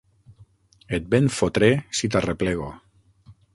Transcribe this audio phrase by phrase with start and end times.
[0.99, 1.69] Et ben fotré,
[2.01, 2.73] si t'arreplego!